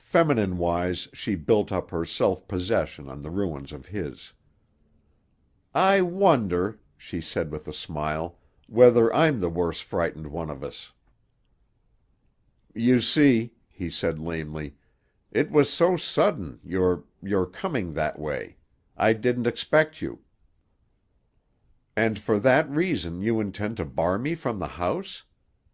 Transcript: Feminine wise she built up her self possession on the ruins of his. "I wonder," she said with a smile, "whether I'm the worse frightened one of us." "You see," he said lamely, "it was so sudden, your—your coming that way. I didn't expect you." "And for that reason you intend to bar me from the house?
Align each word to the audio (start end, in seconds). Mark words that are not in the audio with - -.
Feminine 0.00 0.56
wise 0.56 1.08
she 1.12 1.34
built 1.34 1.70
up 1.70 1.90
her 1.90 2.06
self 2.06 2.48
possession 2.48 3.06
on 3.10 3.20
the 3.20 3.30
ruins 3.30 3.70
of 3.70 3.84
his. 3.84 4.32
"I 5.74 6.00
wonder," 6.00 6.80
she 6.96 7.20
said 7.20 7.50
with 7.50 7.68
a 7.68 7.74
smile, 7.74 8.38
"whether 8.66 9.14
I'm 9.14 9.40
the 9.40 9.50
worse 9.50 9.80
frightened 9.80 10.28
one 10.28 10.48
of 10.48 10.64
us." 10.64 10.92
"You 12.74 13.02
see," 13.02 13.52
he 13.68 13.90
said 13.90 14.18
lamely, 14.18 14.74
"it 15.30 15.50
was 15.50 15.70
so 15.70 15.98
sudden, 15.98 16.60
your—your 16.64 17.44
coming 17.44 17.92
that 17.92 18.18
way. 18.18 18.56
I 18.96 19.12
didn't 19.12 19.46
expect 19.46 20.00
you." 20.00 20.20
"And 21.94 22.18
for 22.18 22.38
that 22.38 22.66
reason 22.70 23.20
you 23.20 23.38
intend 23.38 23.76
to 23.76 23.84
bar 23.84 24.18
me 24.18 24.34
from 24.34 24.60
the 24.60 24.66
house? 24.80 25.24